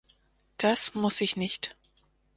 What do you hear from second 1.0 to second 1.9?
ich nicht.